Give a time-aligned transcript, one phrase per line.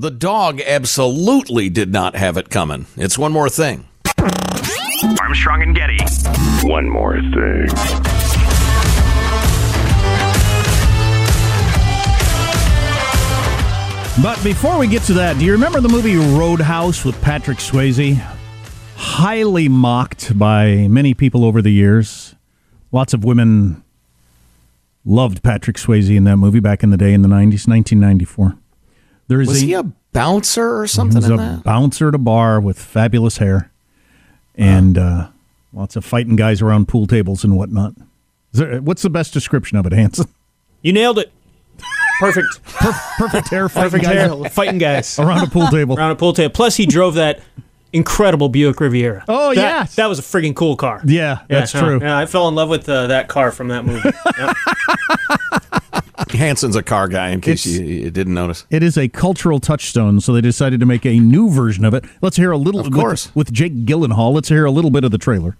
[0.00, 2.86] The dog absolutely did not have it coming.
[2.96, 3.88] It's one more thing.
[5.20, 5.98] Armstrong and Getty.
[6.62, 7.66] One more thing.
[14.22, 18.24] But before we get to that, do you remember the movie Roadhouse with Patrick Swayze?
[18.94, 22.36] Highly mocked by many people over the years.
[22.92, 23.82] Lots of women
[25.04, 28.58] loved Patrick Swayze in that movie back in the day in the 90s, 1994.
[29.28, 31.22] There is was a, he a bouncer or something?
[31.22, 31.64] He was a that?
[31.64, 33.70] bouncer at a bar with fabulous hair,
[34.56, 35.28] and uh,
[35.72, 37.94] lots of fighting guys around pool tables and whatnot.
[38.52, 40.26] There, what's the best description of it, Hanson?
[40.82, 41.30] You nailed it.
[42.18, 42.62] Perfect.
[42.64, 44.42] Per- perfect hair fighting perfect guys.
[44.42, 45.96] Hair, fighting guys around a pool table.
[45.96, 46.52] around a pool table.
[46.52, 47.40] Plus, he drove that
[47.92, 49.24] incredible Buick Riviera.
[49.28, 51.00] Oh that, yeah, that was a friggin' cool car.
[51.04, 52.00] Yeah, yeah that's yeah, true.
[52.00, 54.10] Yeah, I fell in love with uh, that car from that movie.
[56.32, 58.66] Hanson's a car guy, in case you, you, didn't notice.
[58.70, 62.04] It is a cultural touchstone, so they decided to make a new version of it.
[62.20, 62.80] Let's hear a little.
[62.80, 64.32] Of course, with, with Jake Gyllenhaal.
[64.32, 65.56] Let's hear a little bit of the trailer.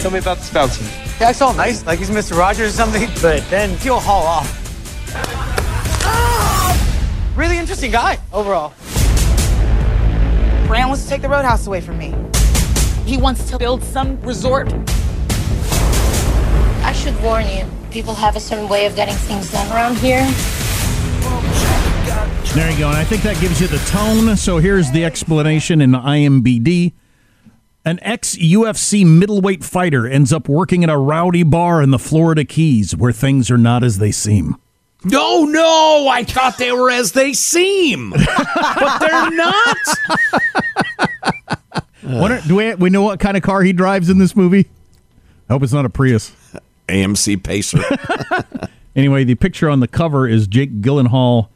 [0.00, 0.84] Tell me about this bouncer.
[1.20, 2.36] Yeah, it's all nice, like he's Mr.
[2.38, 4.64] Rogers or something, but then he'll haul off.
[7.36, 8.74] Really interesting guy overall.
[10.66, 12.12] Brand wants to take the roadhouse away from me.
[13.06, 14.68] He wants to build some resort.
[16.82, 20.24] I should warn you, people have a certain way of getting things done around here.
[22.54, 22.88] There you go.
[22.88, 24.36] And I think that gives you the tone.
[24.36, 26.94] So here's the explanation in IMBD.
[27.84, 32.44] An ex UFC middleweight fighter ends up working at a rowdy bar in the Florida
[32.44, 34.56] Keys where things are not as they seem.
[35.04, 39.76] No, no, I thought they were as they seem, but they're not.
[42.02, 44.68] Wonder, do we we know what kind of car he drives in this movie?
[45.48, 46.32] I hope it's not a Prius.
[46.88, 47.80] AMC Pacer.
[48.96, 51.48] anyway, the picture on the cover is Jake Gyllenhaal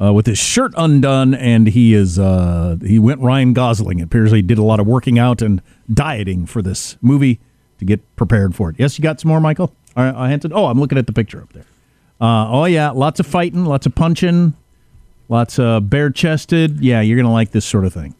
[0.00, 4.00] uh, with his shirt undone, and he is uh, he went Ryan Gosling.
[4.00, 5.62] It appears he did a lot of working out and
[5.92, 7.40] dieting for this movie
[7.78, 8.76] to get prepared for it.
[8.78, 9.72] Yes, you got some more, Michael?
[9.94, 10.52] Uh, Hanson?
[10.52, 11.64] Oh, I'm looking at the picture up there.
[12.20, 14.54] Uh, oh yeah, lots of fighting, lots of punching,
[15.28, 16.80] lots of bare chested.
[16.80, 18.14] Yeah, you're gonna like this sort of thing.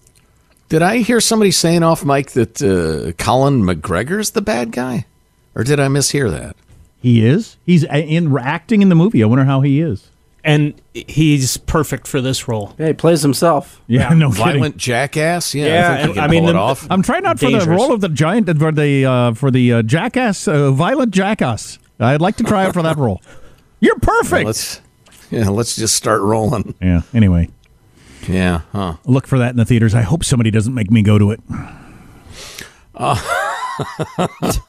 [0.69, 5.07] Did I hear somebody saying off mic that uh, Colin McGregor's the bad guy,
[5.55, 6.57] or did I mishear that?
[7.01, 7.57] He is.
[7.67, 9.23] He's in acting in the movie.
[9.23, 10.09] I wonder how he is.
[10.45, 12.75] And he's perfect for this role.
[12.79, 13.81] Yeah, he plays himself.
[13.87, 14.79] Yeah, no violent kidding.
[14.79, 15.55] jackass.
[15.55, 16.87] Yeah, Yeah, I, think he and- can I mean, pull it the- off.
[16.91, 19.83] I'm trying out for the role of the giant for the uh, for the uh,
[19.83, 21.79] jackass, uh, violent jackass.
[22.01, 23.23] I'd like to try out for that role.
[23.79, 24.47] You're perfect.
[24.47, 24.81] let's
[25.31, 26.75] yeah, let's just start rolling.
[26.83, 27.03] yeah.
[27.15, 27.49] Anyway,
[28.29, 28.97] Yeah, huh?
[29.05, 29.95] look for that in the theaters.
[29.95, 31.41] I hope somebody doesn't make me go to it.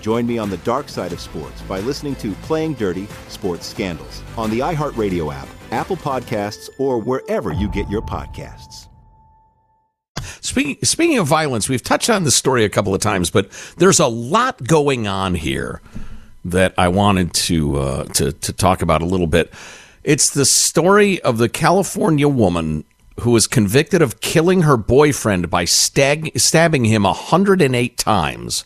[0.00, 4.22] Join me on the dark side of sports by listening to Playing Dirty Sports Scandals
[4.36, 8.86] on the iHeartRadio app, Apple Podcasts, or wherever you get your podcasts.
[10.40, 14.00] Speaking, speaking of violence, we've touched on this story a couple of times, but there's
[14.00, 15.82] a lot going on here
[16.44, 19.52] that I wanted to uh, to to talk about a little bit.
[20.04, 22.84] It's the story of the California woman
[23.20, 28.64] who was convicted of killing her boyfriend by stag- stabbing him 108 times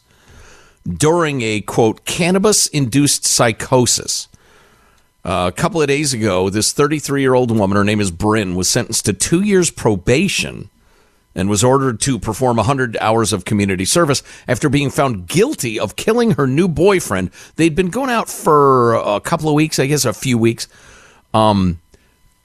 [0.88, 4.28] during a quote cannabis induced psychosis.
[5.24, 8.56] Uh, a couple of days ago, this 33 year old woman, her name is Bryn,
[8.56, 10.68] was sentenced to two years probation
[11.34, 15.96] and was ordered to perform 100 hours of community service after being found guilty of
[15.96, 17.30] killing her new boyfriend.
[17.56, 20.68] They'd been going out for a couple of weeks, I guess a few weeks.
[21.32, 21.80] Um,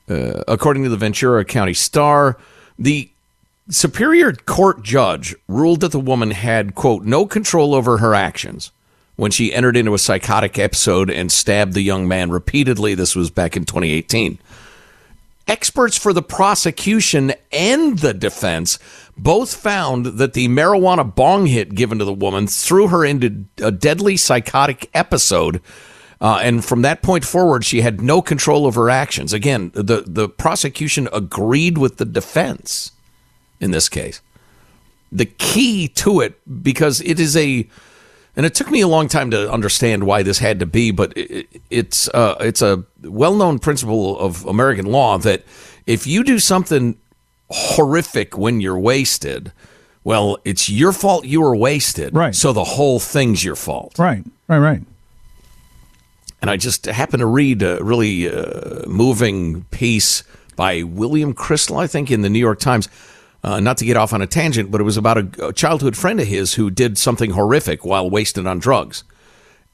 [0.09, 2.37] uh, according to the Ventura County Star,
[2.79, 3.09] the
[3.69, 8.71] Superior Court judge ruled that the woman had, quote, no control over her actions
[9.17, 12.95] when she entered into a psychotic episode and stabbed the young man repeatedly.
[12.95, 14.39] This was back in 2018.
[15.49, 18.79] Experts for the prosecution and the defense
[19.17, 23.71] both found that the marijuana bong hit given to the woman threw her into a
[23.71, 25.61] deadly psychotic episode.
[26.21, 29.33] Uh, and from that point forward, she had no control over her actions.
[29.33, 32.91] Again, the, the prosecution agreed with the defense
[33.59, 34.21] in this case.
[35.12, 37.68] The key to it, because it is a,
[38.36, 41.15] and it took me a long time to understand why this had to be, but
[41.15, 45.44] it, it's uh, it's a well known principle of American law that
[45.86, 46.98] if you do something
[47.50, 49.54] horrific when you're wasted,
[50.04, 52.13] well, it's your fault you were wasted.
[52.13, 52.36] Right.
[52.36, 53.97] So the whole thing's your fault.
[53.97, 54.23] Right.
[54.47, 54.59] Right.
[54.59, 54.81] Right.
[56.42, 60.23] And I just happened to read a really uh, moving piece
[60.56, 62.90] by William Crystal, I think, in the New York Times.
[63.47, 65.95] Uh, not to get off on a tangent, but it was about a, a, childhood
[65.95, 69.06] friend of his who did something horrific while wasted on drugs.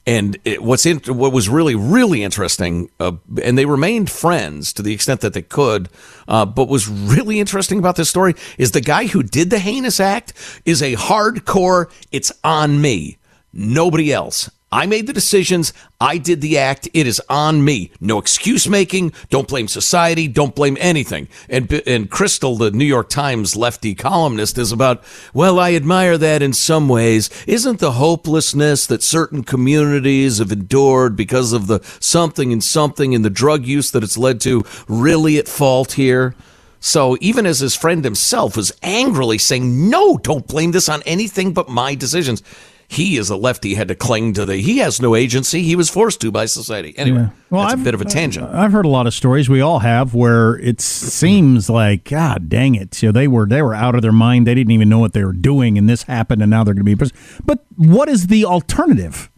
[0.06, 4.82] And it, what's in, what was really really interesting, uh, and they remained friends to
[4.82, 5.88] the extent that they could.
[6.28, 9.98] Uh, but was really interesting about this story is the guy who did the heinous
[9.98, 11.90] act is a hardcore.
[12.12, 13.18] It's on me,
[13.52, 14.48] nobody else.
[14.74, 15.72] I made the decisions.
[16.00, 16.88] I did the act.
[16.92, 17.92] It is on me.
[18.00, 19.12] No excuse making.
[19.30, 20.26] Don't blame society.
[20.26, 21.28] Don't blame anything.
[21.48, 25.04] And and Crystal, the New York Times lefty columnist, is about.
[25.32, 27.30] Well, I admire that in some ways.
[27.46, 33.24] Isn't the hopelessness that certain communities have endured because of the something and something and
[33.24, 36.34] the drug use that it's led to really at fault here?
[36.80, 41.52] So even as his friend himself was angrily saying, "No, don't blame this on anything
[41.52, 42.42] but my decisions."
[42.88, 45.88] He as a lefty had to cling to the he has no agency he was
[45.88, 47.30] forced to by society anyway yeah.
[47.50, 49.48] well, that's I've, a bit of a tangent uh, i've heard a lot of stories
[49.48, 53.62] we all have where it seems like god dang it you know, they were they
[53.62, 56.04] were out of their mind they didn't even know what they were doing and this
[56.04, 57.10] happened and now they're going to be
[57.44, 59.30] but what is the alternative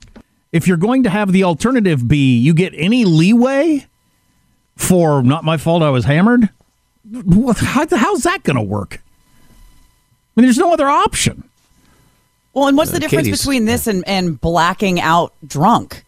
[0.52, 3.86] if you're going to have the alternative be you get any leeway
[4.76, 6.50] for not my fault I was hammered?
[7.12, 9.02] How's that going to work?
[10.36, 11.48] I mean, there's no other option.
[12.56, 16.04] Well, and what's the difference Katie's- between this and, and blacking out drunk?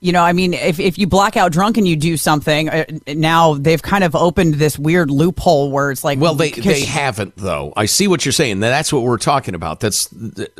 [0.00, 2.84] You know, I mean, if, if you black out drunk and you do something, uh,
[3.06, 7.36] now they've kind of opened this weird loophole where it's like, Well, they they haven't
[7.36, 7.72] though.
[7.76, 8.58] I see what you're saying.
[8.58, 9.78] That's what we're talking about.
[9.78, 10.12] That's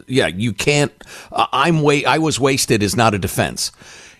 [0.06, 0.28] yeah.
[0.28, 0.92] You can't.
[1.32, 3.72] Uh, I'm wa- I was wasted is not a defense.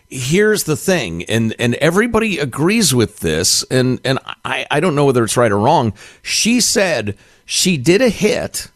[0.09, 5.04] Here's the thing, and and everybody agrees with this, and and I I don't know
[5.06, 5.92] whether it's right or wrong.
[6.21, 7.16] She said
[7.47, 8.71] she did a hit,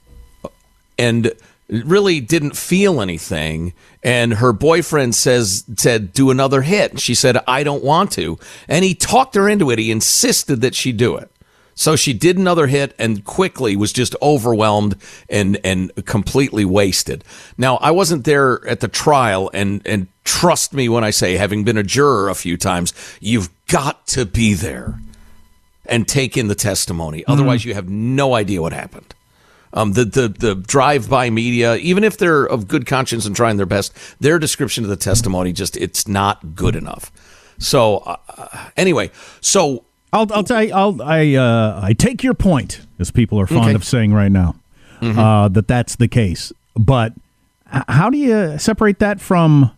[1.01, 1.33] and
[1.69, 3.73] really didn't feel anything.
[4.03, 7.01] And her boyfriend says said do another hit.
[7.01, 8.39] She said i don't want to.
[8.69, 9.79] And he talked her into it.
[9.79, 11.31] He insisted that she do it.
[11.75, 14.97] So she did another hit and quickly was just overwhelmed
[15.31, 17.25] and and completely wasted.
[17.57, 21.65] Now i wasn't there at the trial and and trust me when i say having
[21.65, 25.01] been a juror a few times you've got to be there
[25.87, 27.21] and take in the testimony.
[27.21, 27.33] Mm-hmm.
[27.33, 29.15] Otherwise you have no idea what happened
[29.73, 33.67] um, the the the drive-by media, even if they're of good conscience and trying their
[33.67, 37.13] best, their description of the testimony just it's not good enough.
[37.59, 38.17] So uh,
[38.77, 39.11] anyway,
[39.41, 43.47] so I'll I'll tell you, I'll I uh, I take your point, as people are
[43.47, 43.75] fond Okay.
[43.75, 44.57] of saying right now,
[45.01, 45.17] Mhm.
[45.19, 46.53] uh, that that's the case.
[46.77, 47.13] But
[47.67, 49.71] how do you separate that from?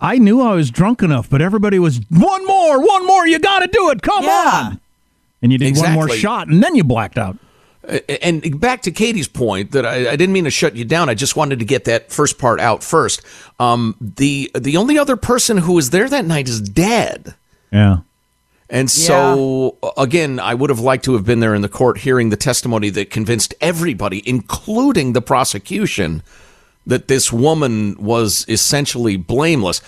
[0.00, 3.26] I knew I was drunk enough, but everybody was one more, one more.
[3.26, 4.02] You got to do it.
[4.02, 4.78] Come on.
[5.42, 7.36] And you did one more shot, and then you blacked out.
[8.22, 11.08] And back to Katie's point that I, I didn't mean to shut you down.
[11.08, 13.22] I just wanted to get that first part out first.
[13.58, 17.34] Um, the the only other person who was there that night is dead.
[17.70, 17.98] Yeah.
[18.68, 22.30] And so, again, I would have liked to have been there in the court hearing
[22.30, 26.24] the testimony that convinced everybody, including the prosecution,
[26.84, 29.80] that this woman was essentially blameless.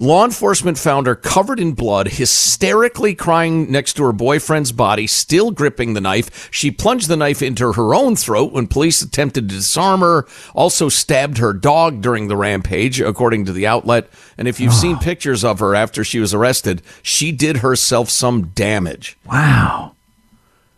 [0.00, 5.50] Law enforcement found her covered in blood, hysterically crying next to her boyfriend's body, still
[5.50, 6.48] gripping the knife.
[6.50, 10.88] She plunged the knife into her own throat when police attempted to disarm her, also
[10.88, 14.08] stabbed her dog during the rampage, according to the outlet.
[14.38, 18.46] And if you've seen pictures of her after she was arrested, she did herself some
[18.48, 19.18] damage.
[19.26, 19.92] Wow.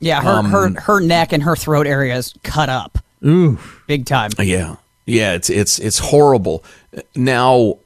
[0.01, 3.57] yeah, her, Um, her her neck and her throat area is cut up Ooh.
[3.87, 4.33] big time.
[4.41, 4.77] Yeah.
[5.07, 6.65] Yeah, it's it's it's horrible.
[7.15, 7.79] Now,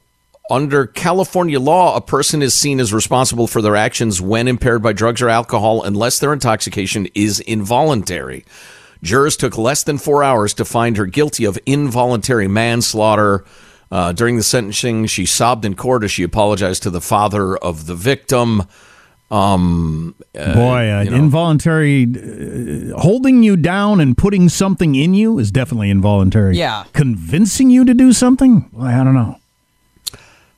[0.51, 4.93] under California law, a person is seen as responsible for their actions when impaired by
[4.93, 8.45] drugs or alcohol unless their intoxication is involuntary.
[9.03, 13.45] Jurors took less than four hours to find her guilty of involuntary manslaughter.
[13.91, 17.87] Uh, during the sentencing, she sobbed in court as she apologized to the father of
[17.87, 18.63] the victim.
[19.31, 21.17] Um, uh, Boy, uh, you know.
[21.17, 26.57] involuntary uh, holding you down and putting something in you is definitely involuntary.
[26.57, 26.85] Yeah.
[26.93, 28.69] Convincing you to do something?
[28.73, 29.41] Well, I don't know.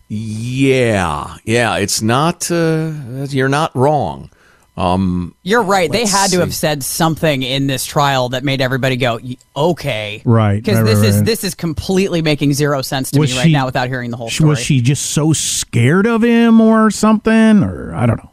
[0.09, 2.51] Yeah, yeah, it's not.
[2.51, 2.93] Uh,
[3.29, 4.31] you're not wrong.
[4.77, 5.91] Um, You're right.
[5.91, 9.19] They let's had to have said something in this trial that made everybody go,
[9.57, 11.27] "Okay." Right, Because right, this right, is right.
[11.27, 14.17] this is completely making zero sense to Was me right she- now without hearing the
[14.17, 14.51] whole Sh- story.
[14.51, 17.63] Was she just so scared of him or something?
[17.65, 18.31] Or I don't know.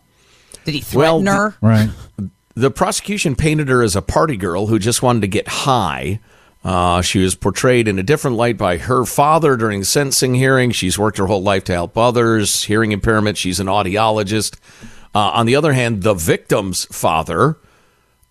[0.65, 1.55] Did he Well, threaten her?
[1.61, 1.89] Right.
[2.55, 6.19] The prosecution painted her as a party girl who just wanted to get high.
[6.65, 10.71] Uh, she was portrayed in a different light by her father during the sentencing hearing.
[10.71, 12.63] She's worked her whole life to help others.
[12.63, 13.37] Hearing impairment.
[13.37, 14.57] She's an audiologist.
[15.13, 17.57] Uh, on the other hand, the victim's father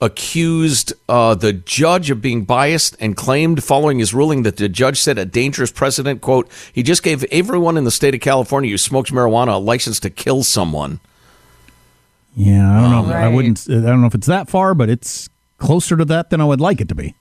[0.01, 5.01] accused uh, the judge of being biased and claimed following his ruling that the judge
[5.01, 8.77] set a dangerous precedent quote he just gave everyone in the state of california who
[8.77, 10.99] smokes marijuana a license to kill someone
[12.35, 13.15] Yeah, I don't know.
[13.15, 13.65] I wouldn't.
[13.71, 16.61] I don't know if it's that far, but it's closer to that than I would
[16.61, 17.15] like it to be.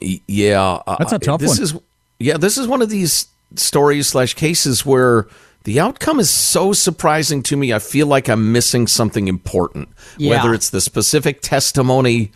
[0.00, 1.62] Yeah, uh, That's a tough this one.
[1.62, 1.74] Is
[2.18, 5.26] yeah, this is one of these stories slash cases where
[5.64, 7.72] the outcome is so surprising to me.
[7.72, 10.30] I feel like I'm missing something important, Yeah.
[10.30, 12.32] whether it's the specific testimony.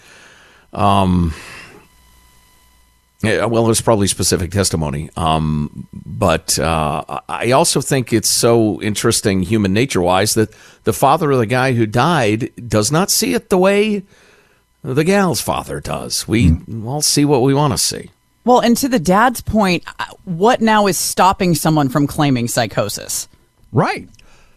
[0.72, 1.34] Um,
[3.22, 5.10] yeah, well, it's probably specific testimony.
[5.16, 10.50] Um, but uh, I also think it's so interesting, human nature wise, that
[10.84, 14.02] the father of the guy who died does not see it the way
[14.94, 16.26] the gal's father does.
[16.28, 16.86] We Hmm.
[16.86, 18.10] all see what we want to see.
[18.44, 23.26] Well, and to the dad's point, uh, what now is stopping someone from claiming psychosis?
[23.72, 24.08] Right.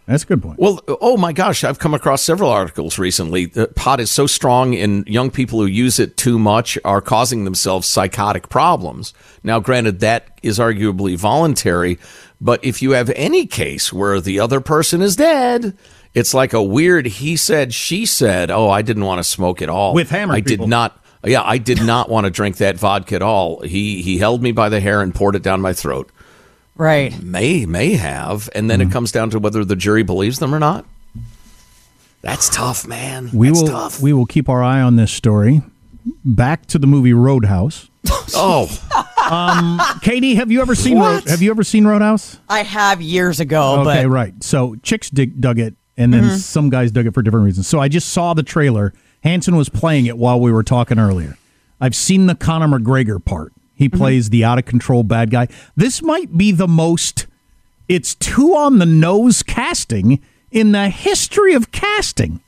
[0.05, 0.57] That's a good point.
[0.59, 3.45] Well, oh my gosh, I've come across several articles recently.
[3.45, 7.43] The pot is so strong, and young people who use it too much are causing
[7.45, 9.13] themselves psychotic problems.
[9.43, 11.99] Now, granted, that is arguably voluntary,
[12.41, 15.77] but if you have any case where the other person is dead,
[16.19, 19.69] it's like a weird he said, she said, oh, I didn't want to smoke at
[19.69, 19.93] all.
[19.93, 20.33] With hammer.
[20.33, 20.65] I people.
[20.65, 21.03] did not.
[21.25, 23.61] Yeah, I did not want to drink that vodka at all.
[23.61, 26.09] He he held me by the hair and poured it down my throat.
[26.75, 27.21] Right.
[27.21, 28.89] May may have, and then Mm-hmm.
[28.89, 30.85] it comes down to whether the jury believes them or not.
[32.21, 33.29] That's tough, man.
[33.33, 34.01] We That's will tough.
[34.01, 35.61] we will keep our eye on this story.
[36.25, 37.89] Back to the movie Roadhouse.
[38.33, 38.67] oh,
[39.29, 42.39] um, Katie, have you ever seen Road, Have you ever seen Roadhouse?
[42.47, 44.33] I have years ago, okay, but right.
[44.43, 46.37] So chicks dig, dug it, and then Mhm.
[46.39, 47.67] some guys dug it for different reasons.
[47.67, 48.93] So I just saw the trailer.
[49.23, 51.37] Hanson was playing it while we were talking earlier.
[51.79, 53.53] I've seen the Conor McGregor part.
[53.75, 53.97] He Mm-hmm.
[53.97, 55.47] plays the out of control bad guy.
[55.77, 57.27] This might be the most.
[57.87, 60.19] It's too on the nose casting
[60.51, 62.39] in the history of casting.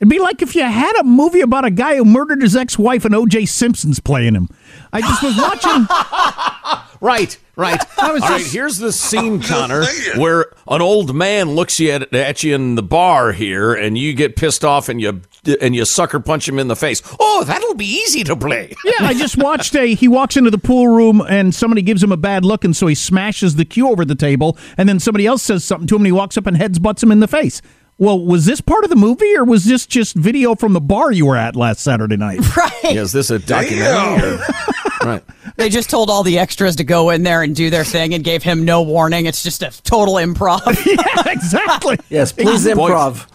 [0.00, 3.04] It'd be like if you had a movie about a guy who murdered his ex-wife
[3.04, 3.46] and O.J.
[3.46, 4.48] Simpson's playing him.
[4.92, 5.86] I just was watching.
[7.00, 7.80] Right, right.
[7.98, 9.84] I was All right, just- here's the scene, Conor,
[10.16, 14.14] where an old man looks you at, at you in the bar here, and you
[14.14, 15.22] get pissed off and you
[15.60, 17.00] and you sucker punch him in the face.
[17.20, 18.74] Oh, that'll be easy to play.
[18.84, 19.94] Yeah, I just watched a.
[19.94, 22.88] He walks into the pool room and somebody gives him a bad look, and so
[22.88, 26.00] he smashes the cue over the table, and then somebody else says something to him,
[26.00, 27.62] and he walks up and heads butts him in the face.
[28.00, 31.10] Well, was this part of the movie, or was this just video from the bar
[31.10, 32.40] you were at last Saturday night?
[32.56, 32.96] Right.
[32.96, 34.34] Is this a documentary?
[34.36, 34.40] or-
[35.04, 35.24] right.
[35.56, 38.22] they just told all the extras to go in there and do their thing and
[38.24, 39.26] gave him no warning.
[39.26, 40.62] It's just a total improv.
[40.86, 41.98] yeah, exactly.
[42.08, 43.26] Yes, please Boy, improv.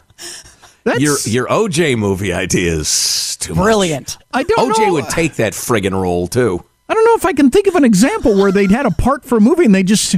[0.99, 3.63] Your your OJ movie idea is too much.
[3.63, 4.17] Brilliant.
[4.33, 4.93] I don't OJ know.
[4.93, 6.63] would take that friggin' role too.
[6.89, 9.23] I don't know if I can think of an example where they'd had a part
[9.25, 10.15] for a movie and they just,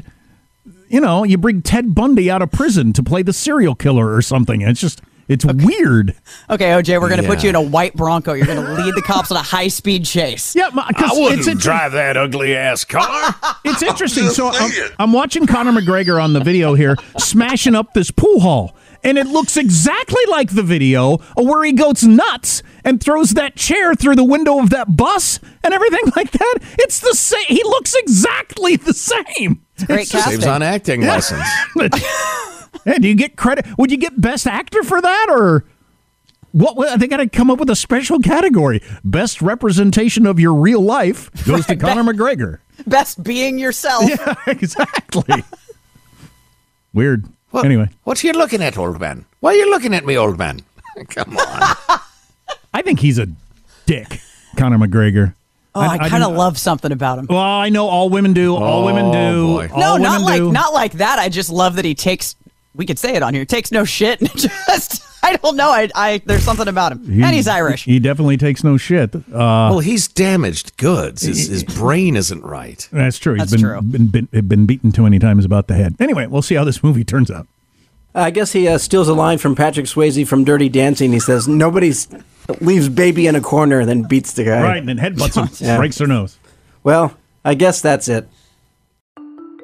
[0.96, 4.22] you know, you bring Ted Bundy out of prison to play the serial killer or
[4.22, 4.62] something.
[4.62, 6.16] It's just, it's weird.
[6.50, 8.32] Okay, OJ, we're going to put you in a white Bronco.
[8.32, 10.56] You're going to lead the cops on a high speed chase.
[10.56, 13.36] Yeah, because I wouldn't it's inter- drive that ugly ass car.
[13.66, 14.30] It's interesting.
[14.30, 18.40] So I'm, um, I'm watching Conor McGregor on the video here smashing up this pool
[18.40, 18.78] hall.
[19.04, 23.96] And it looks exactly like the video where he goes nuts and throws that chair
[23.96, 26.60] through the window of that bus and everything like that.
[26.80, 27.46] It's the same.
[27.48, 29.65] He looks exactly the same.
[29.84, 31.44] Great It's just- Saves on acting lessons.
[32.84, 33.66] Hey, do you get credit?
[33.80, 35.66] Would you get best actor for that or
[36.52, 37.00] what?
[37.00, 38.80] They got to come up with a special category.
[39.04, 42.60] Best representation of your real life goes to Conor McGregor.
[42.86, 44.04] Best being yourself.
[44.10, 45.44] Yeah, exactly.
[46.94, 47.26] Weird.
[47.50, 49.26] What, Anyway, what are you looking at, old man?
[49.40, 50.60] Why are you looking at me, old man?
[51.10, 51.76] Come on.
[52.74, 53.28] I think he's a
[53.88, 54.20] dick,
[54.58, 55.34] Conor McGregor.
[55.76, 57.28] Oh, I, kind of love something about him.
[57.30, 58.56] Well, I know all women do.
[58.56, 59.62] All Oh, women do.
[59.74, 60.52] All no, women not like do.
[60.52, 61.20] not like that.
[61.20, 62.36] I just love that he takes.
[62.74, 63.46] We could say it on here.
[63.46, 64.20] Takes no shit.
[64.22, 65.70] And just I don't know.
[65.72, 67.84] I, I there's something about him, He- and he's Irish.
[67.86, 69.16] He definitely takes no shit.
[69.16, 71.24] Uh, well, he's damaged goods.
[71.24, 72.88] His, his brain isn't right.
[72.92, 73.34] that's true.
[73.34, 73.82] He's That's been, true.
[73.82, 75.96] been been been beaten too many times about the head.
[76.00, 77.48] Anyway, we'll see how this movie turns out.
[78.14, 81.12] I guess he uh, steals a line from Patrick Swayze from Dirty Dancing.
[81.12, 82.08] He says, "Nobody's
[82.62, 85.50] leaves baby in a corner and then beats the guy." Right, and then headbutts him,
[85.68, 85.78] Yeah.
[85.78, 86.38] breaks their nose.
[86.84, 88.28] Well, I guess that's it.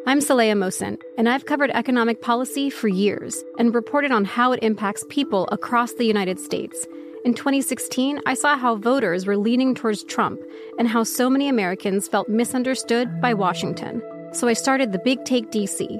[0.08, 4.63] I'm Saleha Mohsin, and I've covered economic policy for years and reported on how it
[4.63, 6.88] impacts people across the United States.
[7.24, 10.39] In 2016, I saw how voters were leaning towards Trump
[10.80, 14.02] and how so many Americans felt misunderstood by Washington.
[14.34, 16.00] So I started the Big Take DC.